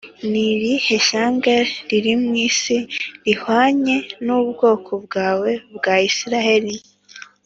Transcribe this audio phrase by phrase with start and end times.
[0.29, 1.55] Ni irihe shyanga
[1.89, 2.77] riri mu isi
[3.25, 6.75] rihwanye n’ubwoko bwawe bwa Isirayeli?